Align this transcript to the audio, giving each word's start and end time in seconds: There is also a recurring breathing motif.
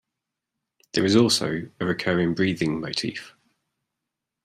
There 0.95 1.05
is 1.05 1.15
also 1.15 1.69
a 1.79 1.85
recurring 1.85 2.33
breathing 2.33 2.79
motif. 2.81 3.35